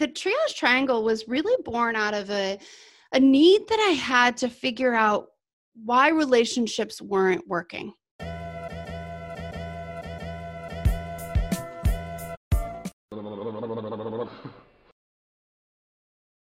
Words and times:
the 0.00 0.08
triage 0.08 0.56
triangle 0.56 1.04
was 1.04 1.28
really 1.28 1.62
born 1.62 1.94
out 1.94 2.14
of 2.14 2.30
a, 2.30 2.58
a 3.12 3.20
need 3.20 3.68
that 3.68 3.78
I 3.78 3.92
had 3.92 4.34
to 4.38 4.48
figure 4.48 4.94
out 4.94 5.26
why 5.84 6.08
relationships 6.08 7.02
weren't 7.02 7.46
working. 7.46 7.92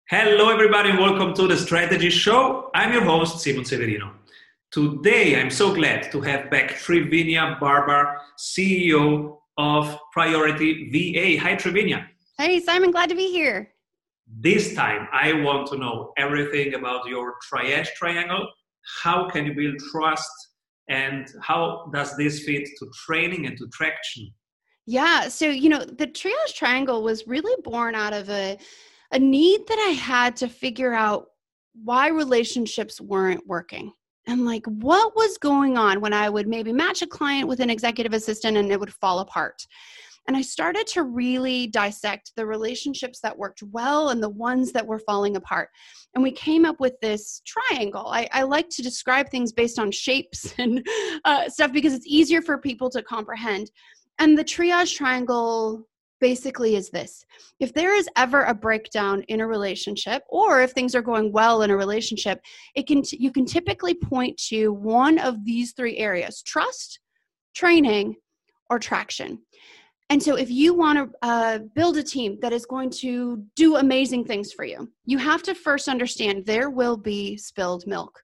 Hello, 0.09 0.50
everybody, 0.50 0.89
and 0.89 1.00
welcome 1.00 1.36
to 1.36 1.48
the 1.48 1.55
Strategy 1.55 2.09
Show. 2.09 2.71
I'm 2.73 2.93
your 2.93 3.04
host, 3.04 3.43
Simon 3.43 3.64
Severino. 3.64 4.14
Today, 4.71 5.39
I'm 5.39 5.52
so 5.52 5.71
glad 5.71 6.12
to 6.12 6.21
have 6.21 6.50
back 6.50 6.71
Trivinia 6.71 7.59
Barber, 7.59 8.18
CEO 8.39 9.38
of 9.57 10.00
Priority 10.14 10.89
VA. 10.89 11.39
Hi, 11.43 11.55
Trivinia. 11.55 12.07
Hey, 12.38 12.59
Simon, 12.59 12.91
glad 12.91 13.09
to 13.09 13.15
be 13.15 13.31
here. 13.31 13.71
This 14.27 14.75
time, 14.75 15.07
I 15.13 15.31
want 15.41 15.67
to 15.67 15.77
know 15.77 16.12
everything 16.17 16.73
about 16.73 17.08
your 17.08 17.35
triage 17.49 17.88
triangle. 17.95 18.45
How 19.02 19.30
can 19.30 19.45
you 19.45 19.53
build 19.53 19.77
trust? 19.91 20.30
And 20.89 21.25
how 21.41 21.89
does 21.94 22.17
this 22.17 22.44
fit 22.44 22.67
to 22.80 22.89
training 23.05 23.45
and 23.45 23.58
to 23.58 23.67
traction? 23.70 24.34
Yeah, 24.85 25.30
so, 25.30 25.48
you 25.48 25.70
know, 25.70 25.80
the 25.80 26.08
triage 26.08 26.53
triangle 26.55 27.03
was 27.03 27.25
really 27.25 27.55
born 27.63 27.95
out 27.95 28.13
of 28.13 28.30
a 28.30 28.58
a 29.11 29.20
need 29.20 29.61
that 29.67 29.80
I 29.88 29.91
had 29.91 30.36
to 30.38 30.49
figure 30.49 30.94
out 30.94 31.27
why 31.83 32.09
relationships 32.09 32.99
weren't 32.99 33.47
working 33.47 33.94
and 34.27 34.45
like 34.45 34.66
what 34.66 35.16
was 35.16 35.38
going 35.38 35.77
on 35.77 36.02
when 36.02 36.13
I 36.13 36.30
would 36.30 36.47
maybe 36.47 36.73
match 36.73 37.02
a 37.02 37.08
client 37.08 37.47
with 37.47 37.59
an 37.59 37.70
executive 37.70 38.13
assistant 38.13 38.58
and 38.58 38.72
it 38.72 38.80
would 38.80 38.94
fall 38.94 39.20
apart. 39.20 39.66
And 40.27 40.35
I 40.35 40.41
started 40.41 40.88
to 40.88 41.03
really 41.03 41.67
dissect 41.67 42.31
the 42.35 42.45
relationships 42.45 43.20
that 43.21 43.38
worked 43.38 43.61
well 43.71 44.09
and 44.09 44.21
the 44.21 44.29
ones 44.29 44.71
that 44.71 44.85
were 44.85 44.99
falling 44.99 45.35
apart. 45.35 45.70
And 46.13 46.23
we 46.23 46.31
came 46.31 46.66
up 46.66 46.79
with 46.79 46.99
this 47.02 47.41
triangle. 47.45 48.08
I, 48.08 48.27
I 48.31 48.44
like 48.44 48.69
to 48.69 48.81
describe 48.81 49.30
things 49.30 49.52
based 49.52 49.77
on 49.77 49.91
shapes 49.91 50.53
and 50.58 50.85
uh, 51.25 51.50
stuff 51.50 51.72
because 51.72 51.94
it's 51.94 52.08
easier 52.08 52.41
for 52.41 52.58
people 52.58 52.89
to 52.91 53.03
comprehend. 53.03 53.69
And 54.17 54.38
the 54.38 54.44
triage 54.44 54.95
triangle 54.95 55.88
basically 56.22 56.75
is 56.75 56.89
this 56.89 57.25
if 57.59 57.73
there 57.73 57.94
is 57.94 58.07
ever 58.16 58.44
a 58.44 58.53
breakdown 58.53 59.22
in 59.28 59.41
a 59.41 59.47
relationship 59.47 60.23
or 60.30 60.61
if 60.61 60.72
things 60.72 60.95
are 60.95 61.02
going 61.02 61.31
well 61.31 61.61
in 61.61 61.69
a 61.69 61.75
relationship 61.75 62.39
it 62.73 62.88
can 62.88 63.03
you 63.11 63.31
can 63.31 63.45
typically 63.45 63.94
point 63.94 64.38
to 64.38 64.72
one 64.72 65.19
of 65.19 65.44
these 65.44 65.73
three 65.73 65.97
areas 65.97 66.41
trust 66.41 67.00
training 67.53 68.16
or 68.69 68.80
traction 68.80 69.39
and 70.09 70.22
so 70.22 70.36
if 70.36 70.52
you 70.52 70.73
want 70.73 70.98
to 70.98 71.28
uh, 71.28 71.59
build 71.73 71.98
a 71.98 72.03
team 72.03 72.38
that 72.42 72.53
is 72.53 72.66
going 72.66 72.89
to 72.89 73.44
do 73.56 73.78
amazing 73.78 74.23
things 74.23 74.52
for 74.52 74.66
you 74.66 74.89
you 75.06 75.17
have 75.17 75.44
to 75.44 75.56
first 75.56 75.88
understand 75.88 76.45
there 76.45 76.70
will 76.70 76.97
be 76.97 77.38
spilled 77.38 77.86
milk 77.88 78.22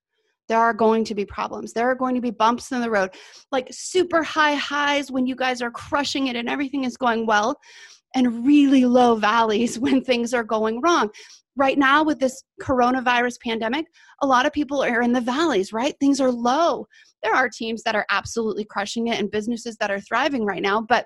there 0.51 0.59
are 0.59 0.73
going 0.73 1.05
to 1.05 1.15
be 1.15 1.23
problems. 1.23 1.71
There 1.71 1.89
are 1.89 1.95
going 1.95 2.13
to 2.15 2.19
be 2.19 2.29
bumps 2.29 2.73
in 2.73 2.81
the 2.81 2.89
road, 2.89 3.11
like 3.53 3.69
super 3.71 4.21
high 4.21 4.55
highs 4.55 5.09
when 5.09 5.25
you 5.25 5.33
guys 5.33 5.61
are 5.61 5.71
crushing 5.71 6.27
it 6.27 6.35
and 6.35 6.49
everything 6.49 6.83
is 6.83 6.97
going 6.97 7.25
well, 7.25 7.57
and 8.15 8.45
really 8.45 8.83
low 8.83 9.15
valleys 9.15 9.79
when 9.85 10.03
things 10.03 10.33
are 10.33 10.43
going 10.43 10.81
wrong. 10.81 11.09
Right 11.55 11.77
now, 11.77 12.03
with 12.03 12.19
this 12.19 12.43
coronavirus 12.61 13.39
pandemic, 13.39 13.85
a 14.21 14.27
lot 14.27 14.45
of 14.45 14.51
people 14.51 14.83
are 14.83 15.01
in 15.01 15.13
the 15.13 15.21
valleys, 15.21 15.71
right? 15.71 15.95
Things 16.01 16.19
are 16.19 16.31
low. 16.31 16.85
There 17.23 17.33
are 17.33 17.47
teams 17.47 17.81
that 17.83 17.95
are 17.95 18.05
absolutely 18.09 18.65
crushing 18.65 19.07
it 19.07 19.19
and 19.19 19.31
businesses 19.31 19.77
that 19.77 19.89
are 19.89 20.01
thriving 20.01 20.43
right 20.43 20.61
now, 20.61 20.81
but 20.81 21.05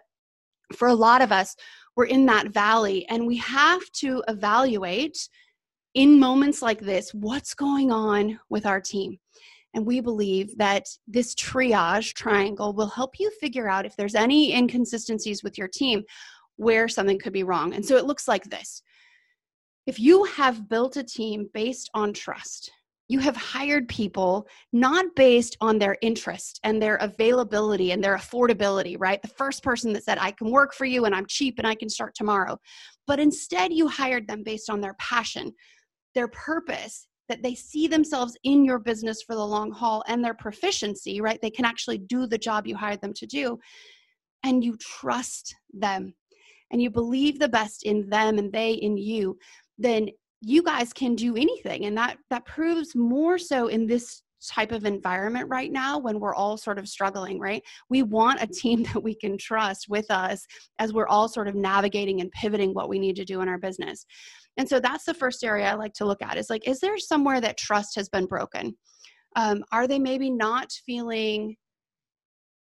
for 0.73 0.87
a 0.87 0.93
lot 0.93 1.21
of 1.21 1.31
us, 1.31 1.55
we're 1.95 2.05
in 2.05 2.25
that 2.25 2.49
valley 2.49 3.05
and 3.09 3.25
we 3.25 3.37
have 3.37 3.81
to 3.93 4.23
evaluate 4.27 5.29
in 5.93 6.19
moments 6.19 6.61
like 6.61 6.81
this 6.81 7.13
what's 7.13 7.53
going 7.53 7.91
on 7.91 8.39
with 8.49 8.65
our 8.65 8.81
team. 8.81 9.17
And 9.73 9.85
we 9.85 9.99
believe 9.99 10.57
that 10.57 10.87
this 11.07 11.35
triage 11.35 12.13
triangle 12.13 12.73
will 12.73 12.87
help 12.87 13.19
you 13.19 13.29
figure 13.41 13.69
out 13.69 13.85
if 13.85 13.95
there's 13.95 14.15
any 14.15 14.53
inconsistencies 14.53 15.43
with 15.43 15.57
your 15.57 15.67
team 15.67 16.03
where 16.55 16.87
something 16.87 17.19
could 17.19 17.33
be 17.33 17.43
wrong. 17.43 17.73
And 17.73 17.85
so 17.85 17.97
it 17.97 18.05
looks 18.05 18.27
like 18.27 18.45
this 18.45 18.81
if 19.85 19.99
you 19.99 20.23
have 20.23 20.67
built 20.67 20.97
a 20.97 21.03
team 21.03 21.49
based 21.53 21.89
on 21.93 22.11
trust, 22.11 22.71
you 23.07 23.19
have 23.19 23.35
hired 23.35 23.87
people 23.87 24.47
not 24.73 25.05
based 25.15 25.55
on 25.61 25.77
their 25.77 25.97
interest 26.01 26.59
and 26.63 26.81
their 26.81 26.95
availability 26.97 27.91
and 27.91 28.03
their 28.03 28.15
affordability, 28.17 28.95
right? 28.99 29.21
The 29.21 29.27
first 29.27 29.63
person 29.63 29.93
that 29.93 30.03
said, 30.03 30.17
I 30.19 30.31
can 30.31 30.49
work 30.49 30.73
for 30.73 30.85
you 30.85 31.05
and 31.05 31.13
I'm 31.13 31.27
cheap 31.27 31.59
and 31.59 31.67
I 31.67 31.75
can 31.75 31.89
start 31.89 32.15
tomorrow. 32.15 32.57
But 33.05 33.19
instead, 33.19 33.71
you 33.71 33.87
hired 33.87 34.27
them 34.27 34.41
based 34.43 34.69
on 34.69 34.81
their 34.81 34.95
passion, 34.95 35.53
their 36.15 36.27
purpose, 36.29 37.07
that 37.29 37.43
they 37.43 37.55
see 37.55 37.87
themselves 37.87 38.37
in 38.43 38.65
your 38.65 38.79
business 38.79 39.21
for 39.21 39.35
the 39.35 39.45
long 39.45 39.71
haul 39.71 40.03
and 40.07 40.23
their 40.23 40.33
proficiency, 40.33 41.21
right? 41.21 41.39
They 41.41 41.49
can 41.49 41.65
actually 41.65 41.97
do 41.97 42.27
the 42.27 42.37
job 42.37 42.67
you 42.67 42.75
hired 42.75 43.01
them 43.01 43.13
to 43.13 43.25
do. 43.25 43.59
And 44.43 44.63
you 44.63 44.77
trust 44.77 45.55
them 45.73 46.13
and 46.71 46.81
you 46.81 46.91
believe 46.91 47.39
the 47.39 47.49
best 47.49 47.83
in 47.83 48.09
them 48.09 48.37
and 48.37 48.51
they 48.51 48.73
in 48.73 48.97
you, 48.97 49.37
then 49.77 50.09
you 50.45 50.61
guys 50.61 50.93
can 50.93 51.15
do 51.15 51.35
anything. 51.35 51.85
And 51.85 51.97
that 51.97 52.17
that 52.29 52.45
proves 52.45 52.95
more 52.95 53.39
so 53.39 53.67
in 53.67 53.87
this 53.87 54.21
type 54.47 54.71
of 54.71 54.85
environment 54.85 55.49
right 55.49 55.71
now 55.71 55.97
when 55.97 56.19
we're 56.19 56.35
all 56.35 56.55
sort 56.55 56.77
of 56.77 56.87
struggling, 56.87 57.39
right? 57.39 57.63
We 57.89 58.03
want 58.03 58.43
a 58.43 58.47
team 58.47 58.83
that 58.93 59.01
we 59.01 59.15
can 59.15 59.39
trust 59.39 59.87
with 59.89 60.09
us 60.11 60.45
as 60.77 60.93
we're 60.93 61.07
all 61.07 61.27
sort 61.27 61.47
of 61.47 61.55
navigating 61.55 62.21
and 62.21 62.31
pivoting 62.31 62.75
what 62.75 62.89
we 62.89 62.99
need 62.99 63.15
to 63.15 63.25
do 63.25 63.41
in 63.41 63.49
our 63.49 63.57
business. 63.57 64.05
And 64.57 64.69
so 64.69 64.79
that's 64.79 65.05
the 65.05 65.15
first 65.15 65.43
area 65.43 65.65
I 65.65 65.73
like 65.73 65.93
to 65.93 66.05
look 66.05 66.21
at 66.21 66.37
is 66.37 66.49
like, 66.51 66.67
is 66.67 66.79
there 66.79 66.97
somewhere 66.99 67.41
that 67.41 67.57
trust 67.57 67.95
has 67.95 68.07
been 68.07 68.27
broken? 68.27 68.77
Um, 69.35 69.63
are 69.71 69.87
they 69.87 69.99
maybe 69.99 70.29
not 70.29 70.71
feeling 70.85 71.55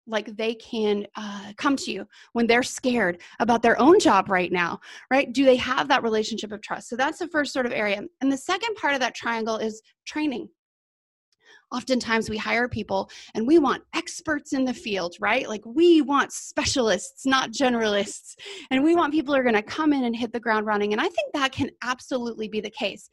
like 0.07 0.35
they 0.35 0.55
can 0.55 1.05
uh, 1.15 1.53
come 1.57 1.75
to 1.75 1.91
you 1.91 2.05
when 2.33 2.47
they're 2.47 2.63
scared 2.63 3.21
about 3.39 3.61
their 3.61 3.79
own 3.79 3.99
job 3.99 4.29
right 4.29 4.51
now 4.51 4.79
right 5.11 5.31
do 5.33 5.45
they 5.45 5.55
have 5.55 5.87
that 5.87 6.03
relationship 6.03 6.51
of 6.51 6.61
trust 6.61 6.89
so 6.89 6.95
that's 6.95 7.19
the 7.19 7.27
first 7.27 7.53
sort 7.53 7.65
of 7.65 7.71
area 7.71 8.01
and 8.21 8.31
the 8.31 8.37
second 8.37 8.75
part 8.75 8.93
of 8.93 8.99
that 8.99 9.15
triangle 9.15 9.57
is 9.57 9.81
training 10.05 10.47
oftentimes 11.71 12.29
we 12.29 12.37
hire 12.37 12.67
people 12.67 13.09
and 13.33 13.47
we 13.47 13.57
want 13.59 13.83
experts 13.93 14.53
in 14.53 14.65
the 14.65 14.73
field, 14.73 15.15
right? 15.19 15.47
Like 15.47 15.61
we 15.65 16.01
want 16.01 16.31
specialists, 16.31 17.25
not 17.25 17.51
generalists. 17.51 18.35
And 18.69 18.83
we 18.83 18.95
want 18.95 19.13
people 19.13 19.33
who 19.33 19.39
are 19.39 19.43
going 19.43 19.55
to 19.55 19.61
come 19.61 19.93
in 19.93 20.03
and 20.03 20.15
hit 20.15 20.33
the 20.33 20.39
ground 20.39 20.65
running. 20.65 20.91
And 20.91 21.01
I 21.01 21.07
think 21.07 21.33
that 21.33 21.51
can 21.51 21.69
absolutely 21.83 22.47
be 22.47 22.61
the 22.61 22.69
case. 22.69 23.09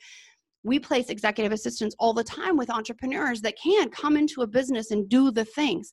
We 0.64 0.78
place 0.78 1.08
executive 1.08 1.52
assistants 1.52 1.94
all 1.98 2.12
the 2.12 2.24
time 2.24 2.56
with 2.56 2.70
entrepreneurs 2.70 3.40
that 3.42 3.56
can 3.62 3.90
come 3.90 4.16
into 4.16 4.42
a 4.42 4.46
business 4.46 4.90
and 4.90 5.08
do 5.08 5.30
the 5.30 5.44
things. 5.44 5.92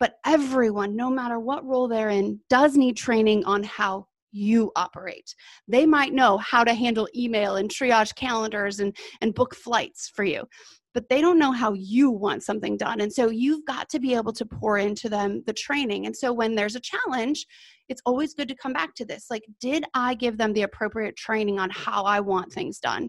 But 0.00 0.14
everyone, 0.24 0.96
no 0.96 1.10
matter 1.10 1.38
what 1.38 1.64
role 1.64 1.88
they're 1.88 2.10
in, 2.10 2.40
does 2.48 2.76
need 2.76 2.96
training 2.96 3.44
on 3.44 3.62
how 3.62 4.06
you 4.32 4.70
operate. 4.76 5.34
They 5.66 5.86
might 5.86 6.12
know 6.12 6.38
how 6.38 6.64
to 6.64 6.74
handle 6.74 7.08
email 7.16 7.56
and 7.56 7.70
triage 7.70 8.14
calendars 8.14 8.80
and, 8.80 8.96
and 9.20 9.34
book 9.34 9.54
flights 9.54 10.10
for 10.14 10.24
you, 10.24 10.44
but 10.94 11.08
they 11.08 11.20
don't 11.20 11.38
know 11.38 11.52
how 11.52 11.72
you 11.72 12.10
want 12.10 12.42
something 12.42 12.76
done. 12.76 13.00
And 13.00 13.12
so 13.12 13.30
you've 13.30 13.64
got 13.64 13.88
to 13.90 13.98
be 13.98 14.14
able 14.14 14.32
to 14.34 14.44
pour 14.44 14.78
into 14.78 15.08
them 15.08 15.42
the 15.46 15.52
training. 15.52 16.06
And 16.06 16.16
so 16.16 16.32
when 16.32 16.54
there's 16.54 16.76
a 16.76 16.80
challenge, 16.80 17.46
it's 17.88 18.02
always 18.04 18.34
good 18.34 18.48
to 18.48 18.54
come 18.54 18.72
back 18.72 18.94
to 18.96 19.04
this. 19.04 19.26
Like, 19.30 19.44
did 19.60 19.84
I 19.94 20.14
give 20.14 20.36
them 20.38 20.52
the 20.52 20.62
appropriate 20.62 21.16
training 21.16 21.58
on 21.58 21.70
how 21.70 22.04
I 22.04 22.20
want 22.20 22.52
things 22.52 22.78
done? 22.78 23.08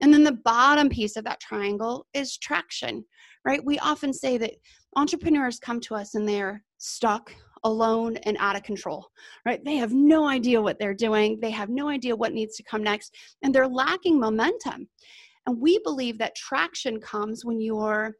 And 0.00 0.12
then 0.12 0.24
the 0.24 0.38
bottom 0.44 0.88
piece 0.88 1.16
of 1.16 1.24
that 1.24 1.40
triangle 1.40 2.06
is 2.12 2.36
traction, 2.36 3.04
right? 3.44 3.64
We 3.64 3.78
often 3.78 4.12
say 4.12 4.36
that 4.38 4.52
entrepreneurs 4.96 5.58
come 5.58 5.80
to 5.80 5.94
us 5.94 6.14
and 6.14 6.28
they're 6.28 6.62
stuck 6.78 7.32
alone 7.64 8.16
and 8.18 8.36
out 8.38 8.56
of 8.56 8.62
control, 8.62 9.06
right? 9.44 9.62
They 9.64 9.76
have 9.76 9.92
no 9.92 10.26
idea 10.26 10.60
what 10.60 10.78
they're 10.78 10.94
doing, 10.94 11.38
they 11.40 11.50
have 11.50 11.68
no 11.68 11.88
idea 11.88 12.16
what 12.16 12.32
needs 12.32 12.56
to 12.56 12.62
come 12.62 12.82
next, 12.82 13.14
and 13.42 13.54
they're 13.54 13.68
lacking 13.68 14.18
momentum. 14.18 14.88
And 15.46 15.60
we 15.60 15.78
believe 15.80 16.18
that 16.18 16.34
traction 16.34 17.00
comes 17.00 17.44
when 17.44 17.60
you're 17.60 18.14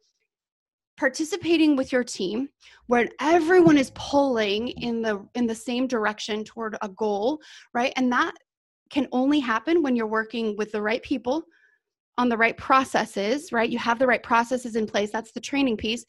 participating 0.97 1.75
with 1.75 1.91
your 1.91 2.03
team 2.03 2.49
where 2.87 3.07
everyone 3.21 3.77
is 3.77 3.91
pulling 3.93 4.69
in 4.69 5.01
the 5.01 5.23
in 5.35 5.45
the 5.45 5.55
same 5.55 5.85
direction 5.85 6.43
toward 6.43 6.75
a 6.81 6.89
goal 6.89 7.39
right? 7.73 7.93
And 7.95 8.11
that 8.11 8.33
can 8.89 9.07
only 9.11 9.39
happen 9.39 9.83
when 9.83 9.95
you're 9.95 10.07
working 10.07 10.55
with 10.57 10.71
the 10.71 10.81
right 10.81 11.03
people 11.03 11.43
on 12.17 12.29
the 12.29 12.37
right 12.37 12.57
processes 12.57 13.51
right? 13.51 13.69
You 13.69 13.77
have 13.77 13.99
the 13.99 14.07
right 14.07 14.23
processes 14.23 14.75
in 14.75 14.87
place. 14.87 15.11
That's 15.11 15.31
the 15.31 15.39
training 15.39 15.77
piece 15.77 16.03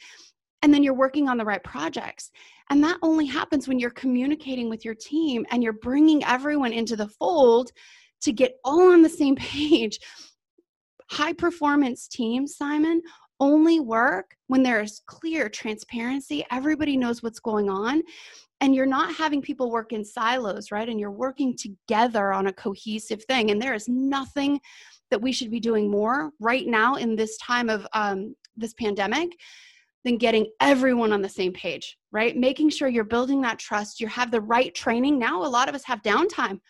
and 0.62 0.72
then 0.72 0.82
you're 0.82 0.94
working 0.94 1.28
on 1.28 1.38
the 1.38 1.44
right 1.44 1.62
projects. 1.62 2.30
And 2.70 2.82
that 2.84 2.98
only 3.02 3.26
happens 3.26 3.66
when 3.66 3.78
you're 3.78 3.90
communicating 3.90 4.68
with 4.68 4.84
your 4.84 4.94
team 4.94 5.46
and 5.50 5.62
you're 5.62 5.72
bringing 5.72 6.24
everyone 6.24 6.72
into 6.72 6.96
the 6.96 7.08
fold 7.08 7.70
to 8.22 8.32
get 8.32 8.58
all 8.64 8.92
on 8.92 9.02
the 9.02 9.08
same 9.08 9.36
page. 9.36 9.98
High 11.10 11.32
performance 11.32 12.06
teams, 12.06 12.56
Simon, 12.56 13.00
only 13.40 13.80
work 13.80 14.34
when 14.48 14.62
there's 14.62 15.00
clear 15.06 15.48
transparency. 15.48 16.44
Everybody 16.50 16.96
knows 16.96 17.22
what's 17.22 17.40
going 17.40 17.70
on. 17.70 18.02
and 18.60 18.74
you're 18.74 18.86
not 18.86 19.14
having 19.14 19.40
people 19.40 19.70
work 19.70 19.92
in 19.92 20.04
silos, 20.04 20.72
right? 20.72 20.88
And 20.88 20.98
you're 20.98 21.12
working 21.12 21.56
together 21.56 22.32
on 22.32 22.48
a 22.48 22.52
cohesive 22.52 23.22
thing. 23.26 23.52
And 23.52 23.62
there 23.62 23.72
is 23.72 23.86
nothing 23.86 24.60
that 25.12 25.22
we 25.22 25.30
should 25.30 25.50
be 25.52 25.60
doing 25.60 25.88
more 25.88 26.32
right 26.40 26.66
now 26.66 26.96
in 26.96 27.14
this 27.14 27.36
time 27.38 27.70
of 27.70 27.86
um, 27.92 28.34
this 28.56 28.74
pandemic 28.74 29.30
than 30.04 30.16
getting 30.16 30.46
everyone 30.60 31.12
on 31.12 31.22
the 31.22 31.28
same 31.28 31.52
page, 31.52 31.96
right? 32.12 32.36
Making 32.36 32.70
sure 32.70 32.88
you're 32.88 33.04
building 33.04 33.40
that 33.42 33.58
trust, 33.58 34.00
you 34.00 34.06
have 34.06 34.30
the 34.30 34.40
right 34.40 34.74
training. 34.74 35.18
Now, 35.18 35.42
a 35.42 35.48
lot 35.48 35.68
of 35.68 35.74
us 35.74 35.84
have 35.84 36.02
downtime 36.02 36.60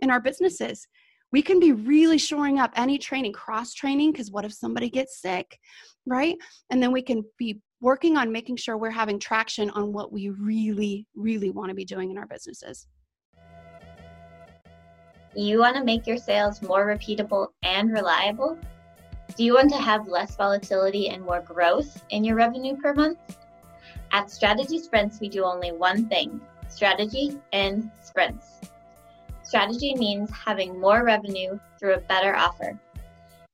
in 0.00 0.10
our 0.10 0.20
businesses. 0.20 0.86
We 1.30 1.42
can 1.42 1.60
be 1.60 1.72
really 1.72 2.16
shoring 2.16 2.58
up 2.58 2.72
any 2.74 2.96
training, 2.96 3.34
cross 3.34 3.74
training, 3.74 4.12
because 4.12 4.30
what 4.30 4.46
if 4.46 4.52
somebody 4.52 4.88
gets 4.88 5.20
sick, 5.20 5.58
right? 6.06 6.36
And 6.70 6.82
then 6.82 6.90
we 6.90 7.02
can 7.02 7.22
be 7.38 7.60
working 7.80 8.16
on 8.16 8.32
making 8.32 8.56
sure 8.56 8.78
we're 8.78 8.90
having 8.90 9.18
traction 9.18 9.70
on 9.70 9.92
what 9.92 10.10
we 10.10 10.30
really, 10.30 11.06
really 11.14 11.50
want 11.50 11.68
to 11.68 11.74
be 11.74 11.84
doing 11.84 12.10
in 12.10 12.18
our 12.18 12.26
businesses. 12.26 12.86
You 15.36 15.58
want 15.58 15.76
to 15.76 15.84
make 15.84 16.06
your 16.06 16.16
sales 16.16 16.62
more 16.62 16.86
repeatable 16.86 17.48
and 17.62 17.92
reliable? 17.92 18.58
Do 19.38 19.44
you 19.44 19.54
want 19.54 19.70
to 19.70 19.78
have 19.78 20.08
less 20.08 20.34
volatility 20.34 21.10
and 21.10 21.22
more 21.22 21.40
growth 21.40 22.02
in 22.10 22.24
your 22.24 22.34
revenue 22.34 22.76
per 22.76 22.92
month? 22.92 23.38
At 24.10 24.32
Strategy 24.32 24.80
Sprints, 24.80 25.20
we 25.20 25.28
do 25.28 25.44
only 25.44 25.70
one 25.70 26.08
thing 26.08 26.40
strategy 26.68 27.38
in 27.52 27.88
sprints. 28.02 28.56
Strategy 29.44 29.94
means 29.94 30.28
having 30.32 30.80
more 30.80 31.04
revenue 31.04 31.56
through 31.78 31.94
a 31.94 32.00
better 32.00 32.34
offer. 32.34 32.76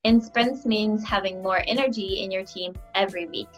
In 0.04 0.22
sprints 0.22 0.64
means 0.64 1.04
having 1.04 1.42
more 1.42 1.62
energy 1.66 2.22
in 2.22 2.30
your 2.30 2.44
team 2.44 2.74
every 2.94 3.26
week. 3.26 3.50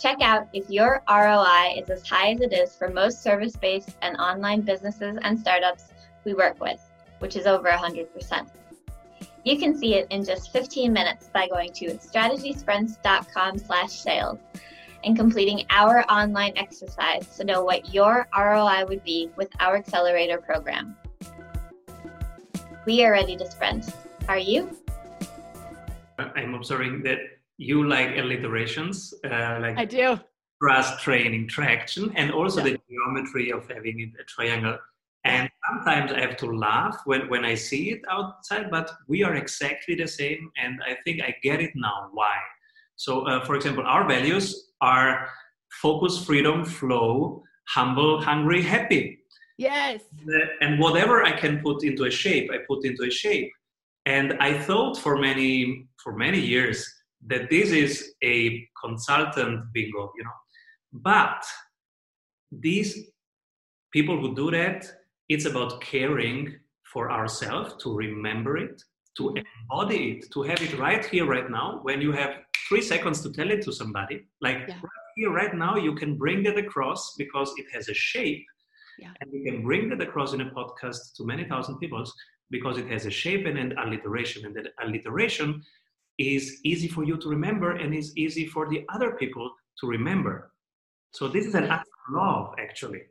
Check 0.00 0.20
out 0.20 0.48
if 0.52 0.68
your 0.68 1.00
ROI 1.08 1.76
is 1.80 1.90
as 1.90 2.04
high 2.08 2.32
as 2.32 2.40
it 2.40 2.52
is 2.52 2.74
for 2.74 2.88
most 2.88 3.22
service 3.22 3.54
based 3.54 3.96
and 4.02 4.16
online 4.16 4.62
businesses 4.62 5.16
and 5.22 5.38
startups 5.38 5.92
we 6.24 6.34
work 6.34 6.60
with, 6.60 6.80
which 7.20 7.36
is 7.36 7.46
over 7.46 7.68
100%. 7.68 8.48
You 9.44 9.58
can 9.58 9.76
see 9.76 9.94
it 9.94 10.06
in 10.10 10.22
just 10.22 10.52
15 10.52 10.92
minutes 10.92 11.30
by 11.32 11.48
going 11.48 11.72
to 11.74 11.94
strategysprints.com 11.94 13.58
slash 13.58 13.90
sales 13.90 14.38
and 15.02 15.16
completing 15.16 15.64
our 15.70 16.04
online 16.10 16.52
exercise 16.56 17.26
to 17.36 17.44
know 17.44 17.64
what 17.64 17.94
your 17.94 18.28
ROI 18.36 18.84
would 18.86 19.02
be 19.02 19.30
with 19.36 19.48
our 19.58 19.76
accelerator 19.76 20.38
program. 20.38 20.94
We 22.84 23.02
are 23.02 23.12
ready 23.12 23.36
to 23.36 23.50
sprint. 23.50 23.94
Are 24.28 24.38
you? 24.38 24.76
I'm 26.18 26.54
observing 26.54 27.02
that 27.04 27.18
you 27.56 27.88
like 27.88 28.18
alliterations, 28.18 29.14
uh, 29.24 29.58
like 29.60 29.78
I 29.78 29.86
do. 29.86 30.20
Trust, 30.62 31.00
training, 31.00 31.48
traction, 31.48 32.12
and 32.14 32.30
also 32.30 32.58
yeah. 32.58 32.72
the 32.72 32.80
geometry 32.90 33.52
of 33.52 33.66
having 33.70 34.12
a 34.20 34.24
triangle. 34.24 34.76
And 35.24 35.48
sometimes 35.70 36.12
I 36.12 36.20
have 36.20 36.36
to 36.38 36.46
laugh 36.46 36.96
when, 37.04 37.28
when 37.28 37.44
I 37.44 37.54
see 37.54 37.90
it 37.90 38.02
outside, 38.10 38.70
but 38.70 38.90
we 39.08 39.22
are 39.22 39.34
exactly 39.34 39.94
the 39.94 40.06
same. 40.06 40.50
And 40.62 40.80
I 40.86 40.96
think 41.04 41.22
I 41.22 41.34
get 41.42 41.60
it 41.60 41.72
now. 41.74 42.08
Why? 42.12 42.36
So, 42.96 43.26
uh, 43.26 43.44
for 43.44 43.54
example, 43.56 43.84
our 43.86 44.06
values 44.06 44.72
are 44.80 45.28
focus, 45.82 46.24
freedom, 46.24 46.64
flow, 46.64 47.42
humble, 47.68 48.20
hungry, 48.20 48.62
happy. 48.62 49.18
Yes. 49.58 50.02
And 50.60 50.78
whatever 50.78 51.22
I 51.24 51.32
can 51.32 51.60
put 51.60 51.84
into 51.84 52.04
a 52.04 52.10
shape, 52.10 52.50
I 52.50 52.58
put 52.66 52.84
into 52.84 53.04
a 53.04 53.10
shape. 53.10 53.50
And 54.06 54.34
I 54.40 54.58
thought 54.58 54.96
for 54.96 55.18
many 55.18 55.86
for 56.02 56.16
many 56.16 56.40
years 56.40 56.78
that 57.26 57.50
this 57.50 57.70
is 57.70 58.14
a 58.24 58.66
consultant 58.82 59.72
bingo, 59.74 60.10
you 60.16 60.24
know. 60.24 60.38
But 60.92 61.44
these 62.50 63.10
people 63.92 64.18
who 64.18 64.34
do 64.34 64.50
that, 64.52 64.90
it's 65.30 65.46
about 65.46 65.80
caring 65.80 66.56
for 66.92 67.10
ourselves, 67.10 67.74
to 67.82 67.94
remember 67.94 68.58
it, 68.58 68.82
to 69.16 69.22
mm-hmm. 69.22 69.38
embody 69.62 70.18
it, 70.18 70.24
to 70.32 70.42
have 70.42 70.60
it 70.60 70.76
right 70.76 71.04
here, 71.04 71.24
right 71.24 71.48
now. 71.48 71.78
When 71.82 72.00
you 72.00 72.10
have 72.12 72.32
three 72.68 72.82
seconds 72.82 73.22
to 73.22 73.32
tell 73.32 73.50
it 73.50 73.62
to 73.62 73.72
somebody, 73.72 74.26
like 74.40 74.58
yeah. 74.66 74.74
right 74.74 75.10
here, 75.14 75.32
right 75.32 75.54
now, 75.54 75.76
you 75.76 75.94
can 75.94 76.18
bring 76.18 76.42
that 76.42 76.58
across 76.58 77.14
because 77.16 77.52
it 77.56 77.66
has 77.72 77.88
a 77.88 77.94
shape. 77.94 78.44
Yeah. 78.98 79.12
And 79.20 79.32
you 79.32 79.44
can 79.48 79.62
bring 79.62 79.88
that 79.90 80.00
across 80.00 80.32
in 80.34 80.40
a 80.40 80.50
podcast 80.50 81.14
to 81.16 81.24
many 81.24 81.44
thousand 81.44 81.78
people 81.78 82.04
because 82.50 82.76
it 82.76 82.88
has 82.88 83.06
a 83.06 83.10
shape 83.10 83.46
and 83.46 83.56
an 83.56 83.78
alliteration. 83.78 84.44
And 84.44 84.54
that 84.56 84.66
alliteration 84.84 85.62
is 86.18 86.60
easy 86.64 86.88
for 86.88 87.04
you 87.04 87.16
to 87.18 87.28
remember 87.28 87.76
and 87.76 87.94
is 87.94 88.12
easy 88.16 88.46
for 88.46 88.68
the 88.68 88.84
other 88.92 89.12
people 89.12 89.50
to 89.80 89.86
remember. 89.86 90.50
So 91.12 91.28
this 91.28 91.46
is 91.46 91.54
an 91.54 91.64
act 91.64 91.86
of 91.86 92.14
love, 92.16 92.54
actually. 92.58 93.02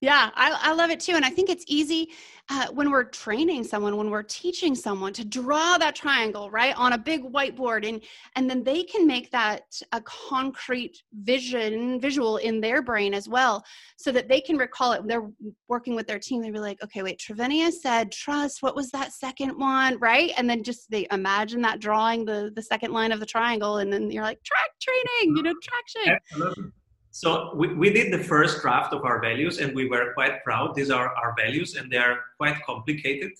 Yeah, 0.00 0.30
I, 0.34 0.56
I 0.62 0.72
love 0.74 0.90
it 0.90 1.00
too. 1.00 1.14
And 1.14 1.24
I 1.24 1.30
think 1.30 1.50
it's 1.50 1.64
easy 1.66 2.10
uh, 2.50 2.68
when 2.72 2.90
we're 2.90 3.04
training 3.04 3.64
someone, 3.64 3.96
when 3.96 4.10
we're 4.10 4.22
teaching 4.22 4.74
someone 4.76 5.12
to 5.14 5.24
draw 5.24 5.76
that 5.76 5.96
triangle, 5.96 6.50
right, 6.50 6.72
on 6.76 6.92
a 6.92 6.98
big 6.98 7.24
whiteboard. 7.24 7.86
And, 7.86 8.00
and 8.36 8.48
then 8.48 8.62
they 8.62 8.84
can 8.84 9.08
make 9.08 9.30
that 9.32 9.64
a 9.90 10.00
concrete 10.02 11.02
vision, 11.12 12.00
visual 12.00 12.36
in 12.36 12.60
their 12.60 12.80
brain 12.80 13.12
as 13.12 13.28
well, 13.28 13.64
so 13.96 14.12
that 14.12 14.28
they 14.28 14.40
can 14.40 14.56
recall 14.56 14.92
it. 14.92 15.06
They're 15.06 15.28
working 15.66 15.96
with 15.96 16.06
their 16.06 16.20
team. 16.20 16.42
They'd 16.42 16.52
be 16.52 16.60
like, 16.60 16.82
okay, 16.82 17.02
wait, 17.02 17.18
Trivinia 17.18 17.72
said 17.72 18.12
trust. 18.12 18.62
What 18.62 18.76
was 18.76 18.90
that 18.92 19.12
second 19.12 19.58
one, 19.58 19.98
right? 19.98 20.32
And 20.36 20.48
then 20.48 20.62
just 20.62 20.88
they 20.92 21.08
imagine 21.10 21.60
that 21.62 21.80
drawing 21.80 22.24
the, 22.24 22.52
the 22.54 22.62
second 22.62 22.92
line 22.92 23.10
of 23.10 23.18
the 23.18 23.26
triangle. 23.26 23.78
And 23.78 23.92
then 23.92 24.12
you're 24.12 24.22
like, 24.22 24.42
track 24.44 24.70
training, 24.80 25.36
you 25.36 25.42
know, 25.42 25.54
traction. 25.60 26.18
Absolutely. 26.32 26.72
So 27.18 27.52
we, 27.52 27.74
we 27.74 27.90
did 27.90 28.12
the 28.12 28.22
first 28.22 28.62
draft 28.62 28.92
of 28.92 29.04
our 29.04 29.20
values 29.20 29.58
and 29.58 29.74
we 29.74 29.88
were 29.88 30.14
quite 30.14 30.44
proud. 30.44 30.76
These 30.76 30.88
are 30.88 31.08
our 31.16 31.34
values 31.36 31.74
and 31.74 31.90
they 31.90 31.96
are 31.96 32.20
quite 32.36 32.62
complicated. 32.64 33.32